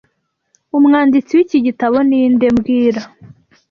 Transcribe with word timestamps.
Umwanditsi 0.77 1.31
w'iki 1.37 1.59
gitabo 1.67 1.97
ni 2.09 2.21
nde 2.33 2.47
mbwira 2.55 3.01